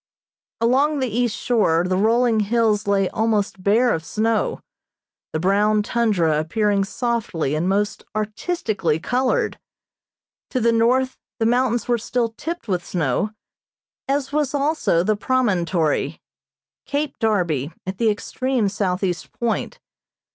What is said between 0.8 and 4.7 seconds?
the east shore the rolling hills lay almost bare of snow,